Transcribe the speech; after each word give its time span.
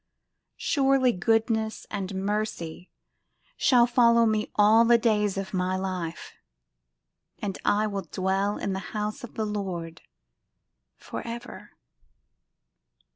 Surely 0.57 1.11
goodness 1.11 1.85
and 1.91 2.15
mercy 2.15 2.89
shall 3.55 3.85
follow 3.85 4.25
me 4.25 4.51
All 4.55 4.83
the 4.83 4.97
days 4.97 5.37
of 5.37 5.53
my 5.53 5.77
life: 5.77 6.33
And 7.37 7.59
I 7.63 7.85
will 7.85 8.01
dwell 8.09 8.57
in 8.57 8.73
the 8.73 8.79
House 8.97 9.23
of 9.23 9.35
the 9.35 9.45
Lord 9.45 10.01
forever. 10.97 11.73